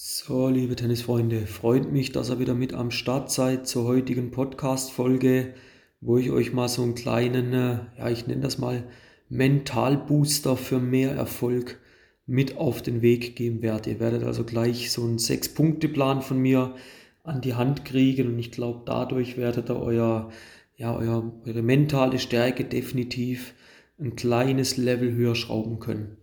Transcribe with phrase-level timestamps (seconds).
[0.00, 5.54] So, liebe Tennisfreunde, freut mich, dass ihr wieder mit am Start seid zur heutigen Podcast-Folge,
[6.00, 8.84] wo ich euch mal so einen kleinen, äh, ja, ich nenne das mal
[9.28, 11.80] Mentalbooster für mehr Erfolg
[12.26, 13.90] mit auf den Weg geben werde.
[13.90, 16.76] Ihr werdet also gleich so einen Sechs-Punkte-Plan von mir
[17.24, 20.30] an die Hand kriegen und ich glaube, dadurch werdet ihr euer,
[20.76, 23.52] ja, euer, eure mentale Stärke definitiv
[23.98, 26.17] ein kleines Level höher schrauben können.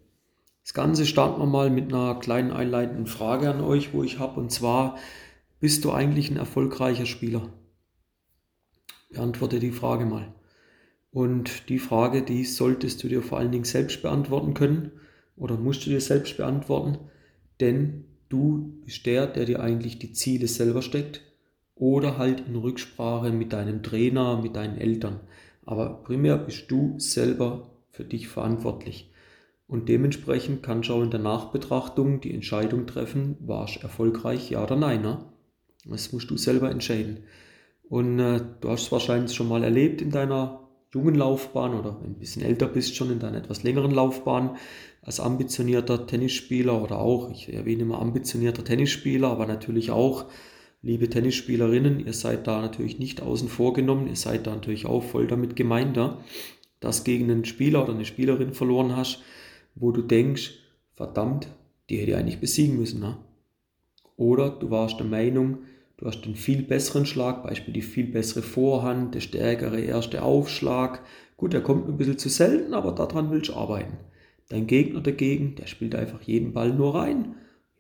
[0.75, 4.51] Ganze starten wir mal mit einer kleinen einleitenden Frage an euch, wo ich habe, und
[4.51, 4.97] zwar,
[5.61, 7.47] bist du eigentlich ein erfolgreicher Spieler?
[9.09, 10.33] Beantworte die Frage mal.
[11.11, 14.91] Und die Frage, die solltest du dir vor allen Dingen selbst beantworten können
[15.37, 16.97] oder musst du dir selbst beantworten,
[17.61, 21.21] denn du bist der, der dir eigentlich die Ziele selber steckt
[21.75, 25.21] oder halt in Rücksprache mit deinem Trainer, mit deinen Eltern.
[25.65, 29.09] Aber primär bist du selber für dich verantwortlich.
[29.67, 34.63] Und dementsprechend kannst du auch in der Nachbetrachtung die Entscheidung treffen, war ich erfolgreich, ja
[34.63, 35.01] oder nein.
[35.01, 35.25] Ne?
[35.85, 37.23] Das musst du selber entscheiden.
[37.89, 40.61] Und äh, du hast es wahrscheinlich schon mal erlebt in deiner
[40.93, 44.57] jungen Laufbahn oder ein bisschen älter bist schon in deiner etwas längeren Laufbahn
[45.01, 50.25] als ambitionierter Tennisspieler oder auch, ich erwähne immer ambitionierter Tennisspieler, aber natürlich auch,
[50.81, 55.03] liebe Tennisspielerinnen, ihr seid da natürlich nicht außen vor genommen, ihr seid da natürlich auch
[55.03, 55.99] voll damit gemeint,
[56.79, 59.21] dass gegen einen Spieler oder eine Spielerin verloren hast,
[59.75, 60.53] wo du denkst,
[60.93, 61.47] verdammt,
[61.89, 63.01] die hätte ich eigentlich besiegen müssen.
[63.01, 63.17] Ne?
[64.17, 65.59] Oder du warst der Meinung,
[65.97, 71.01] du hast den viel besseren Schlag, Beispiel die viel bessere Vorhand, der stärkere erste Aufschlag.
[71.37, 73.97] Gut, der kommt ein bisschen zu selten, aber daran willst du arbeiten.
[74.49, 77.35] Dein Gegner dagegen, der spielt einfach jeden Ball nur rein.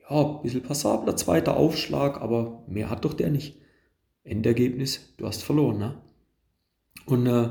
[0.09, 3.57] Ja, ein bisschen passabler zweiter Aufschlag, aber mehr hat doch der nicht.
[4.23, 5.77] Endergebnis, du hast verloren.
[5.77, 5.95] Ne?
[7.05, 7.49] Und äh,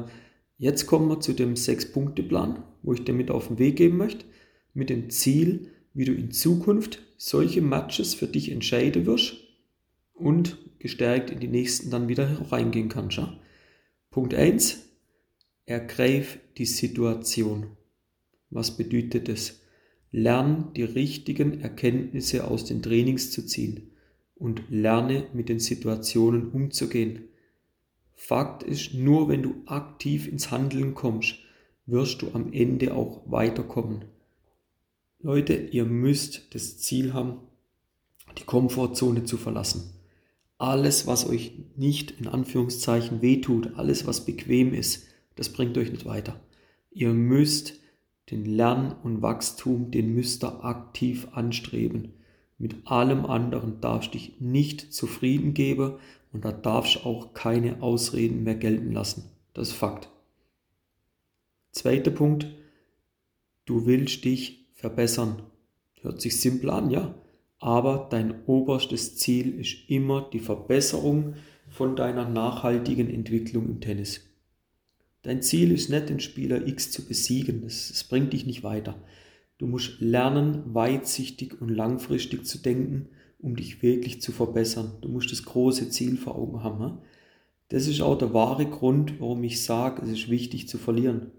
[0.58, 4.24] jetzt kommen wir zu dem Sechs-Punkte-Plan, wo ich dir mit auf den Weg geben möchte
[4.74, 9.36] mit dem Ziel, wie du in Zukunft solche Matches für dich entscheiden wirst
[10.12, 13.16] und gestärkt in die nächsten dann wieder reingehen kannst.
[13.16, 13.38] Ja?
[14.10, 14.82] Punkt 1.
[15.64, 17.76] Ergreif die Situation.
[18.50, 19.60] Was bedeutet das?
[20.10, 23.90] Lern die richtigen Erkenntnisse aus den Trainings zu ziehen
[24.34, 27.28] und lerne mit den Situationen umzugehen.
[28.26, 31.34] Fakt ist, nur wenn du aktiv ins Handeln kommst,
[31.84, 34.06] wirst du am Ende auch weiterkommen.
[35.20, 37.36] Leute, ihr müsst das Ziel haben,
[38.38, 39.90] die Komfortzone zu verlassen.
[40.56, 46.06] Alles, was euch nicht in Anführungszeichen wehtut, alles, was bequem ist, das bringt euch nicht
[46.06, 46.40] weiter.
[46.90, 47.74] Ihr müsst
[48.30, 52.14] den Lern- und Wachstum, den müsst ihr aktiv anstreben.
[52.56, 55.96] Mit allem anderen darfst du dich nicht zufrieden geben
[56.34, 59.30] und da darfst du auch keine Ausreden mehr gelten lassen.
[59.54, 60.10] Das ist Fakt.
[61.70, 62.48] Zweiter Punkt,
[63.64, 65.42] du willst dich verbessern.
[66.02, 67.14] Hört sich simpel an, ja.
[67.60, 71.34] Aber dein oberstes Ziel ist immer die Verbesserung
[71.68, 74.28] von deiner nachhaltigen Entwicklung im Tennis.
[75.22, 77.62] Dein Ziel ist nicht, den Spieler X zu besiegen.
[77.62, 79.00] Das, das bringt dich nicht weiter.
[79.58, 83.08] Du musst lernen, weitsichtig und langfristig zu denken,
[83.44, 84.92] um dich wirklich zu verbessern.
[85.00, 86.98] Du musst das große Ziel vor Augen haben.
[87.68, 91.30] Das ist auch der wahre Grund, warum ich sage, es ist wichtig zu verlieren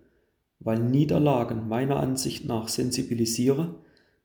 [0.60, 3.76] weil Niederlagen meiner Ansicht nach sensibilisieren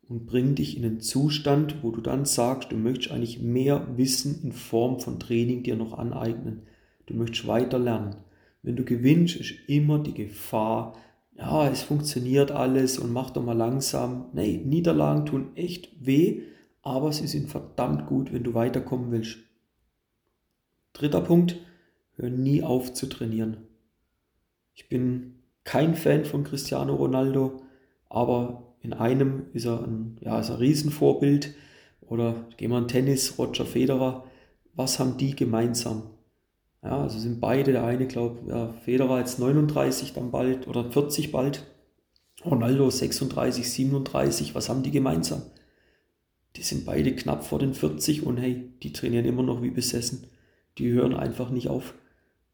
[0.09, 4.41] und bringen dich in einen Zustand, wo du dann sagst, du möchtest eigentlich mehr Wissen
[4.43, 6.63] in Form von Training dir noch aneignen.
[7.07, 8.17] Du möchtest weiter lernen.
[8.63, 10.97] Wenn du gewinnst, ist immer die Gefahr,
[11.37, 14.27] ja, es funktioniert alles und mach doch mal langsam.
[14.33, 16.43] Nee, Niederlagen tun echt weh,
[16.83, 19.39] aber sie sind verdammt gut, wenn du weiterkommen willst.
[20.93, 21.57] Dritter Punkt,
[22.17, 23.59] hör nie auf zu trainieren.
[24.75, 27.63] Ich bin kein Fan von Cristiano Ronaldo,
[28.09, 31.55] aber in einem ist er ein, ja, ist ein Riesenvorbild.
[32.01, 34.25] Oder gehen wir an Tennis, Roger Federer.
[34.75, 36.11] Was haben die gemeinsam?
[36.83, 41.31] Ja, also sind beide, der eine glaubt, ja, Federer jetzt 39 dann bald oder 40
[41.31, 41.67] bald.
[42.45, 45.43] Ronaldo 36, 37, was haben die gemeinsam?
[46.57, 50.25] Die sind beide knapp vor den 40 und hey, die trainieren immer noch wie besessen.
[50.79, 51.95] Die hören einfach nicht auf.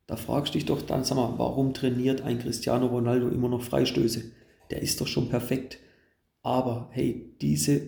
[0.06, 3.62] Da fragst du dich doch dann, sag mal, warum trainiert ein Cristiano Ronaldo immer noch
[3.62, 4.31] Freistöße?
[4.70, 5.78] Der ist doch schon perfekt.
[6.43, 7.82] Aber hey, diese,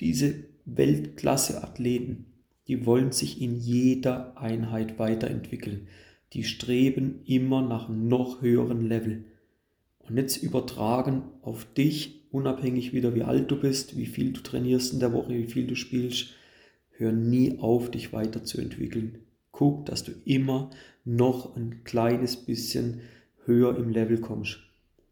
[0.00, 2.26] diese Weltklasse-Athleten,
[2.66, 5.88] die wollen sich in jeder Einheit weiterentwickeln.
[6.32, 9.24] Die streben immer nach noch höheren Level.
[9.98, 14.92] Und jetzt übertragen auf dich, unabhängig wieder wie alt du bist, wie viel du trainierst
[14.92, 16.34] in der Woche, wie viel du spielst,
[16.90, 19.18] hör nie auf, dich weiterzuentwickeln.
[19.52, 20.70] Guck, dass du immer
[21.04, 23.00] noch ein kleines bisschen
[23.44, 24.58] höher im Level kommst.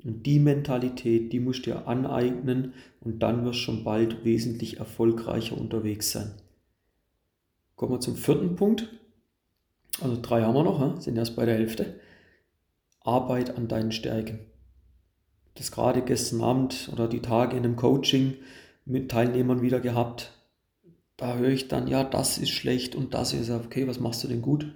[0.05, 4.79] Und die Mentalität, die musst du dir aneignen und dann wirst du schon bald wesentlich
[4.79, 6.33] erfolgreicher unterwegs sein.
[7.75, 8.89] Kommen wir zum vierten Punkt.
[10.01, 11.99] Also drei haben wir noch, sind erst bei der Hälfte.
[13.01, 14.41] Arbeit an deinen Stärken.
[15.57, 18.35] Das gerade gestern Abend oder die Tage in einem Coaching
[18.85, 20.33] mit Teilnehmern wieder gehabt.
[21.17, 24.29] Da höre ich dann, ja, das ist schlecht und das ist, okay, was machst du
[24.29, 24.73] denn gut?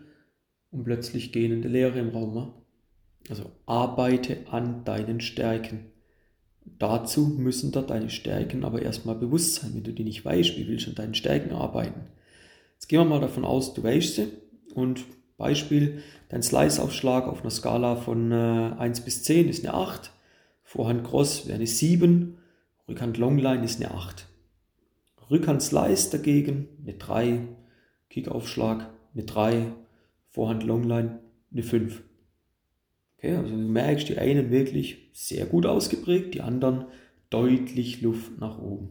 [0.71, 2.55] Und plötzlich gehende Leere im Raum.
[3.29, 5.91] Also arbeite an deinen Stärken.
[6.79, 9.73] Dazu müssen da deine Stärken aber erstmal bewusst sein.
[9.75, 12.07] Wenn du die nicht weißt, wie willst du an deinen Stärken arbeiten?
[12.75, 14.29] Jetzt gehen wir mal davon aus, du weißt sie.
[14.75, 15.05] Und
[15.37, 20.11] Beispiel, dein Slice-Aufschlag auf einer Skala von äh, 1 bis 10 ist eine 8.
[20.73, 22.39] Vorhand Cross wäre eine 7.
[22.87, 24.29] Rückhand Longline ist eine 8.
[25.29, 27.41] Rückhand Slice dagegen eine 3.
[28.09, 29.73] Kickaufschlag eine 3.
[30.29, 31.19] Vorhand Longline
[31.51, 32.05] eine 5.
[33.17, 36.85] Okay, also du merkst, die einen wirklich sehr gut ausgeprägt, die anderen
[37.31, 38.91] deutlich Luft nach oben.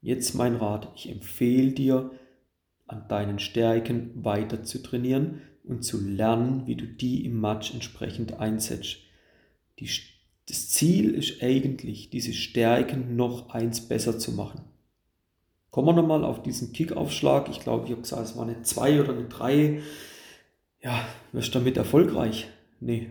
[0.00, 2.10] Jetzt mein Rat, ich empfehle dir,
[2.88, 8.40] an deinen Stärken weiter zu trainieren und zu lernen, wie du die im Match entsprechend
[8.40, 8.96] einsetzt.
[9.78, 9.88] Die,
[10.48, 14.62] das Ziel ist eigentlich, diese Stärken noch eins besser zu machen.
[15.70, 17.48] Kommen wir nochmal auf diesen Kickaufschlag.
[17.50, 19.82] Ich glaube, ich habe gesagt, es war eine 2 oder eine 3.
[20.82, 22.48] Ja, wirst du damit erfolgreich?
[22.80, 23.10] Nee,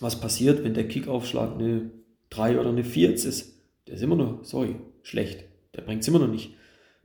[0.00, 1.90] was passiert, wenn der Kickaufschlag eine
[2.30, 3.54] 3 oder eine 4 jetzt ist.
[3.86, 5.44] Der ist immer noch, sorry, schlecht.
[5.74, 6.54] Der bringt es immer noch nicht.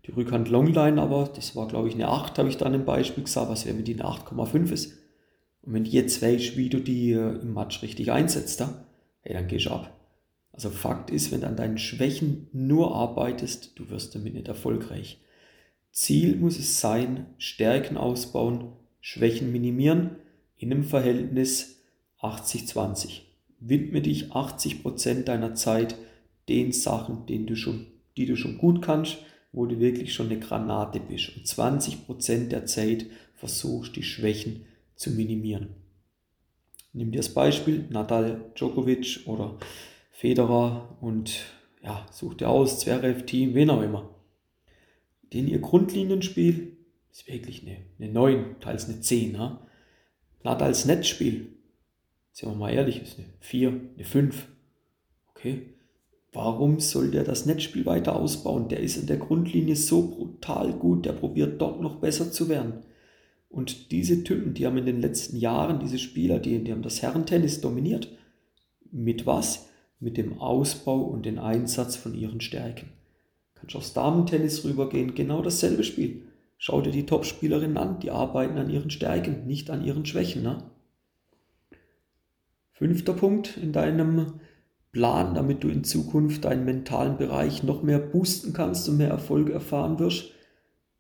[0.06, 3.26] Die Rückhand Longline aber, das war glaube ich eine 8, habe ich dann im Beispiel
[3.26, 4.98] gesagt, was wäre, wenn die eine 8,5 ist.
[5.62, 8.86] Und wenn du jetzt weißt, wie du die äh, im Match richtig einsetzt, da,
[9.22, 9.96] hey, dann gehst du ab.
[10.52, 15.22] Also Fakt ist, wenn du an deinen Schwächen nur arbeitest, du wirst damit nicht erfolgreich.
[15.92, 20.18] Ziel muss es sein, Stärken ausbauen, Schwächen minimieren
[20.58, 21.82] in einem Verhältnis
[22.22, 23.22] 80-20.
[23.60, 25.96] Widme dich 80% deiner Zeit
[26.48, 27.88] den Sachen, denen du schon,
[28.18, 29.18] die du schon gut kannst,
[29.52, 31.36] wo du wirklich schon eine Granate bist.
[31.36, 33.06] Und 20% der Zeit
[33.36, 34.66] versuchst die Schwächen
[34.96, 35.70] zu minimieren.
[36.94, 39.58] Nimm dir das Beispiel Nadal Djokovic oder
[40.12, 41.46] Federer und
[41.84, 44.10] ja, such dir aus, Zverev, Team, wen auch immer.
[45.32, 46.76] Den ihr Grundlinienspiel
[47.12, 49.32] ist wirklich eine, eine 9, teils eine 10.
[49.34, 49.60] Ne?
[50.44, 51.54] Nadals Netzspiel
[52.32, 54.48] sind wir mal ehrlich, ist eine 4, eine 5.
[55.30, 55.74] Okay,
[56.34, 58.68] warum soll der das Netzspiel weiter ausbauen?
[58.68, 62.84] Der ist in der Grundlinie so brutal gut, der probiert dort noch besser zu werden.
[63.50, 67.02] Und diese Typen, die haben in den letzten Jahren, diese Spieler, die, die haben das
[67.02, 68.16] Herrentennis dominiert.
[68.92, 69.68] Mit was?
[70.00, 72.90] Mit dem Ausbau und dem Einsatz von ihren Stärken.
[73.56, 76.22] Kannst du aufs Damentennis rübergehen, genau dasselbe Spiel.
[76.58, 80.44] Schau dir die Top-Spielerinnen an, die arbeiten an ihren Stärken, nicht an ihren Schwächen.
[80.44, 80.64] Ne?
[82.72, 84.40] Fünfter Punkt in deinem
[84.92, 89.50] Plan, damit du in Zukunft deinen mentalen Bereich noch mehr boosten kannst und mehr Erfolg
[89.50, 90.32] erfahren wirst.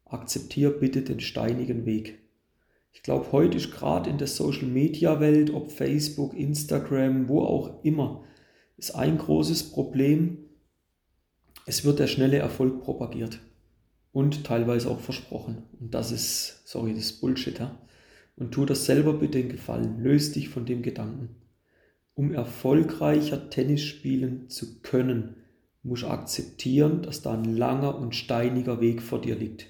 [0.05, 2.19] Akzeptiere bitte den steinigen Weg.
[2.91, 7.83] Ich glaube, heute ist gerade in der Social Media Welt, ob Facebook, Instagram, wo auch
[7.83, 8.23] immer,
[8.77, 10.39] ist ein großes Problem.
[11.65, 13.39] Es wird der schnelle Erfolg propagiert
[14.11, 15.63] und teilweise auch versprochen.
[15.79, 17.59] Und das ist, sorry, das ist Bullshit.
[17.59, 17.77] Ja?
[18.35, 20.01] Und tu das selber bitte in Gefallen.
[20.01, 21.35] Löse dich von dem Gedanken
[22.19, 25.37] um erfolgreicher Tennis spielen zu können,
[25.83, 29.67] musst du akzeptieren, dass da ein langer und steiniger Weg vor dir liegt.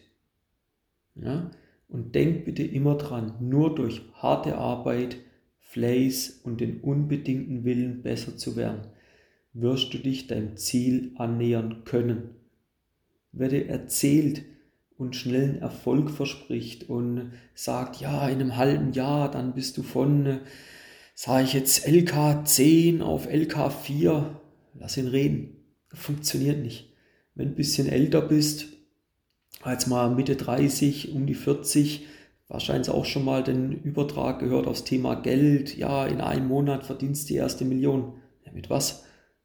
[1.14, 1.52] Ja?
[1.90, 5.18] Und denk bitte immer dran, nur durch harte Arbeit,
[5.60, 8.82] Fleiß und den unbedingten Willen besser zu werden,
[9.54, 12.30] wirst du dich deinem Ziel annähern können.
[13.32, 14.44] Wer dir erzählt
[14.98, 20.40] und schnellen Erfolg verspricht und sagt, ja, in einem halben Jahr, dann bist du von
[21.22, 24.36] sage ich jetzt LK10 auf LK4,
[24.76, 25.58] lass ihn reden.
[25.94, 26.94] Funktioniert nicht.
[27.36, 28.68] Wenn du ein bisschen älter bist,
[29.62, 32.06] als mal Mitte 30, um die 40,
[32.48, 35.78] wahrscheinlich auch schon mal den Übertrag gehört aufs Thema Geld.
[35.78, 38.14] Ja, in einem Monat verdienst du die erste Million.
[38.46, 39.04] Ja, mit was?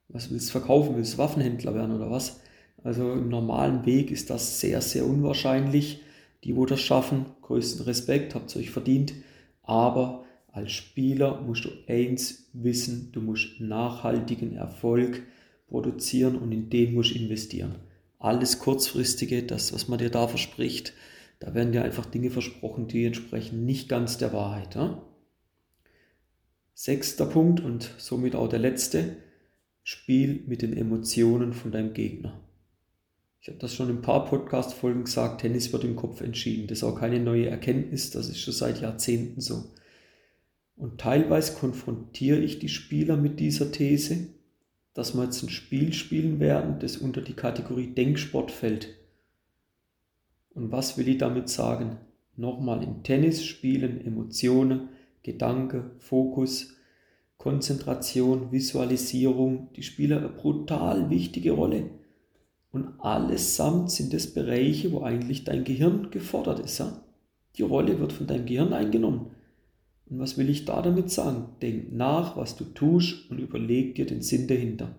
[0.09, 0.97] Was willst du verkaufen?
[0.97, 2.41] Willst du Waffenhändler werden oder was?
[2.83, 6.01] Also im normalen Weg ist das sehr, sehr unwahrscheinlich.
[6.45, 9.15] Die, wo das schaffen, größten Respekt, habt ihr euch verdient.
[9.63, 15.23] Aber als Spieler musst du eins wissen, du musst nachhaltigen Erfolg
[15.67, 17.75] produzieren und in den musst du investieren.
[18.25, 20.95] Alles kurzfristige, das, was man dir da verspricht,
[21.41, 24.77] da werden dir einfach Dinge versprochen, die entsprechen nicht ganz der Wahrheit.
[24.77, 25.07] Ja?
[26.73, 29.19] Sechster Punkt und somit auch der letzte,
[29.83, 32.41] Spiel mit den Emotionen von deinem Gegner.
[33.43, 36.67] Ich habe das schon in ein paar Podcast-Folgen gesagt, Tennis wird im Kopf entschieden.
[36.67, 39.75] Das ist auch keine neue Erkenntnis, das ist schon seit Jahrzehnten so.
[40.77, 44.29] Und teilweise konfrontiere ich die Spieler mit dieser These,
[44.95, 48.89] dass wir jetzt ein Spiel spielen werden, das unter die Kategorie Denksport fällt.
[50.55, 51.99] Und was will ich damit sagen?
[52.37, 54.89] Nochmal, im Tennis spielen Emotionen,
[55.23, 56.75] Gedanke, Fokus,
[57.39, 61.91] Konzentration, Visualisierung, die spielen eine brutal wichtige Rolle.
[62.71, 66.79] Und allesamt sind es Bereiche, wo eigentlich dein Gehirn gefordert ist.
[66.79, 67.03] Ja?
[67.57, 69.31] Die Rolle wird von deinem Gehirn eingenommen.
[70.15, 71.57] Und was will ich da damit sagen?
[71.61, 74.95] Denk nach, was du tust und überleg dir den Sinn dahinter.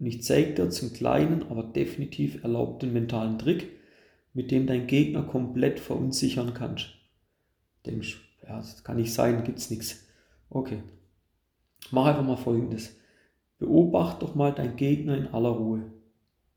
[0.00, 3.68] Und ich zeige dir zum kleinen, aber definitiv erlaubten mentalen Trick,
[4.32, 6.94] mit dem dein Gegner komplett verunsichern kannst.
[7.84, 10.06] Denkst, ja, das kann nicht sein, gibt's nichts.
[10.48, 10.82] Okay.
[11.90, 12.96] Mach einfach mal folgendes.
[13.58, 15.92] Beobacht doch mal deinen Gegner in aller Ruhe.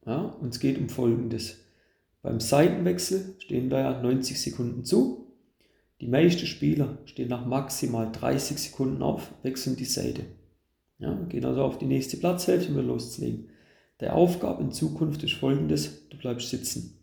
[0.05, 1.59] Ja, und es geht um folgendes.
[2.21, 5.24] Beim Seitenwechsel stehen da ja 90 Sekunden zu.
[6.01, 10.25] Die meisten Spieler stehen nach maximal 30 Sekunden auf, wechseln die Seite.
[10.99, 13.49] Ja, gehen also auf die nächste Platzhälfte, um loszulegen.
[14.01, 16.97] Der Aufgabe in Zukunft ist folgendes: Du bleibst sitzen.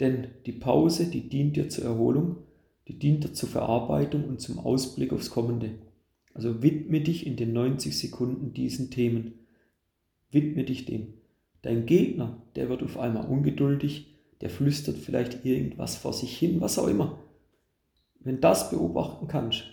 [0.00, 2.36] Denn die Pause, die dient dir zur Erholung,
[2.88, 5.70] die dient dir zur Verarbeitung und zum Ausblick aufs Kommende.
[6.34, 9.34] Also widme dich in den 90 Sekunden diesen Themen.
[10.30, 11.14] Widme dich dem.
[11.62, 14.06] Dein Gegner, der wird auf einmal ungeduldig,
[14.40, 17.18] der flüstert vielleicht irgendwas vor sich hin, was auch immer.
[18.20, 19.64] Wenn das beobachten kannst,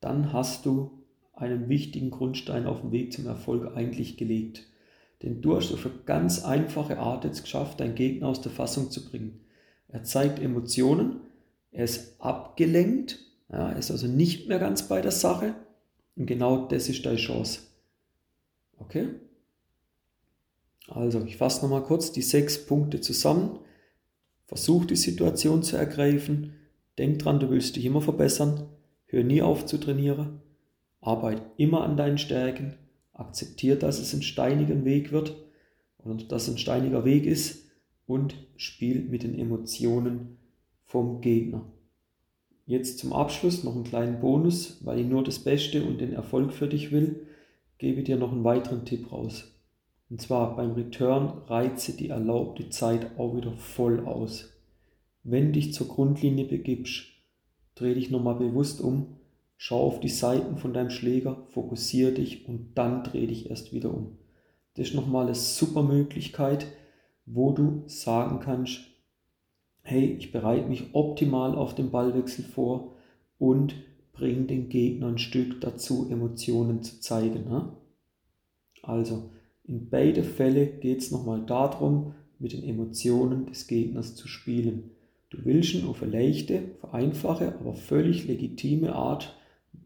[0.00, 0.90] dann hast du
[1.32, 4.66] einen wichtigen Grundstein auf dem Weg zum Erfolg eigentlich gelegt.
[5.22, 8.90] Denn du hast auf eine ganz einfache Art jetzt geschafft, deinen Gegner aus der Fassung
[8.90, 9.40] zu bringen.
[9.88, 11.20] Er zeigt Emotionen,
[11.70, 13.18] er ist abgelenkt,
[13.50, 15.54] ja, er ist also nicht mehr ganz bei der Sache
[16.16, 17.60] und genau das ist deine Chance.
[18.78, 19.08] Okay?
[20.88, 23.58] Also, ich fasse nochmal kurz die sechs Punkte zusammen.
[24.46, 26.54] Versuch die Situation zu ergreifen.
[26.98, 28.68] Denk dran, du willst dich immer verbessern.
[29.06, 30.40] Hör nie auf zu trainieren.
[31.00, 32.74] Arbeit immer an deinen Stärken.
[33.12, 35.36] Akzeptier, dass es ein steiniger Weg wird
[35.98, 37.70] und dass es ein steiniger Weg ist
[38.06, 40.36] und spiel mit den Emotionen
[40.84, 41.64] vom Gegner.
[42.66, 46.52] Jetzt zum Abschluss noch einen kleinen Bonus, weil ich nur das Beste und den Erfolg
[46.52, 47.26] für dich will,
[47.78, 49.52] gebe dir noch einen weiteren Tipp raus.
[50.10, 54.52] Und zwar beim Return reize die erlaubte Zeit auch wieder voll aus.
[55.28, 57.06] Wenn dich zur Grundlinie begibst,
[57.74, 59.16] dreh dich nochmal bewusst um,
[59.56, 63.92] schau auf die Seiten von deinem Schläger, fokussiere dich und dann dreh dich erst wieder
[63.92, 64.18] um.
[64.74, 66.68] Das ist nochmal eine super Möglichkeit,
[67.24, 68.82] wo du sagen kannst,
[69.82, 72.94] hey, ich bereite mich optimal auf den Ballwechsel vor
[73.36, 73.74] und
[74.12, 77.48] bringe den Gegner ein Stück dazu, Emotionen zu zeigen.
[77.48, 77.72] Ne?
[78.80, 79.30] Also,
[79.64, 84.92] in beide Fälle geht es nochmal darum, mit den Emotionen des Gegners zu spielen.
[85.36, 89.36] Du willst ihn auf eine leichte, vereinfache, aber völlig legitime Art,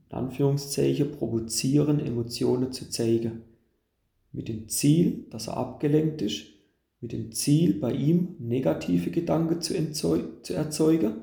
[0.09, 3.43] in Anführungszeichen, provozieren, Emotionen zu zeigen.
[4.33, 6.47] Mit dem Ziel, dass er abgelenkt ist,
[7.01, 9.75] mit dem Ziel, bei ihm negative Gedanken zu,
[10.43, 11.23] zu erzeugen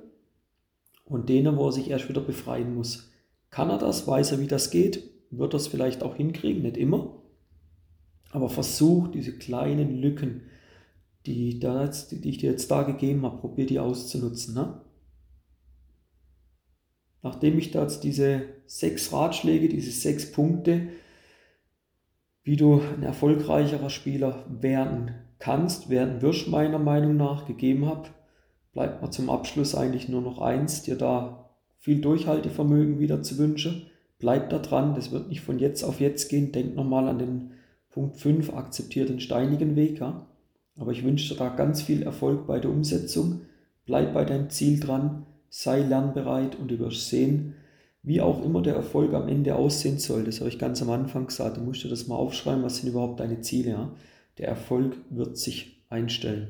[1.06, 3.10] und denen, wo er sich erst wieder befreien muss.
[3.50, 4.08] Kann er das?
[4.08, 5.04] Weiß er, wie das geht?
[5.32, 6.64] Wird er es vielleicht auch hinkriegen?
[6.64, 7.22] Nicht immer.
[8.32, 10.42] Aber versuch diese kleinen Lücken,
[11.28, 14.56] die, da jetzt, die ich dir jetzt da gegeben habe, probier die auszunutzen.
[14.56, 14.82] Ne?
[17.22, 20.88] Nachdem ich da jetzt diese sechs Ratschläge, diese sechs Punkte,
[22.44, 28.10] wie du ein erfolgreicherer Spieler werden kannst, werden wirst, meiner Meinung nach, gegeben habe,
[28.72, 33.88] bleibt mir zum Abschluss eigentlich nur noch eins, dir da viel Durchhaltevermögen wieder zu wünschen.
[34.20, 36.52] Bleib da dran, das wird nicht von jetzt auf jetzt gehen.
[36.52, 37.52] Denk nochmal an den
[37.90, 40.00] Punkt 5, akzeptiere den steinigen Weg.
[40.00, 40.28] Ja?
[40.78, 43.42] Aber ich wünsche dir da ganz viel Erfolg bei der Umsetzung.
[43.86, 47.56] Bleib bei deinem Ziel dran, sei lernbereit und du wirst sehen,
[48.04, 50.24] wie auch immer der Erfolg am Ende aussehen soll.
[50.24, 51.58] Das habe ich ganz am Anfang gesagt.
[51.58, 53.72] Du musst dir das mal aufschreiben, was sind überhaupt deine Ziele.
[53.72, 53.92] Ja?
[54.38, 56.50] Der Erfolg wird sich einstellen.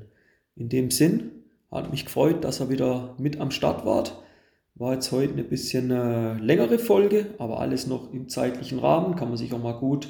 [0.56, 1.32] In dem Sinn
[1.72, 4.22] hat mich gefreut, dass er wieder mit am Start wart.
[4.76, 9.16] War jetzt heute eine bisschen äh, längere Folge, aber alles noch im zeitlichen Rahmen.
[9.16, 10.10] Kann man sich auch mal gut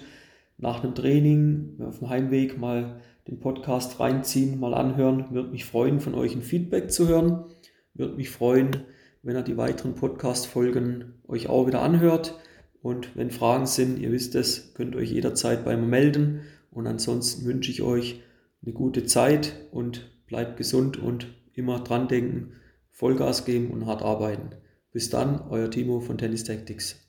[0.57, 5.27] nach einem Training auf dem Heimweg mal den Podcast reinziehen, mal anhören.
[5.31, 7.46] Würde mich freuen, von euch ein Feedback zu hören.
[7.93, 8.86] Würde mich freuen,
[9.22, 12.39] wenn ihr die weiteren Podcast-Folgen euch auch wieder anhört.
[12.81, 16.41] Und wenn Fragen sind, ihr wisst es, könnt euch jederzeit bei mir melden.
[16.72, 18.22] Und ansonsten wünsche ich euch
[18.63, 22.53] eine gute Zeit und bleibt gesund und immer dran denken,
[22.91, 24.51] Vollgas geben und hart arbeiten.
[24.91, 27.06] Bis dann, euer Timo von Tennis Tactics.